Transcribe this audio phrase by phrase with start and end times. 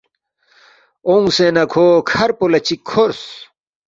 [1.07, 3.21] اونگسے نہ کھو کَھر پو لہ چِک کھورس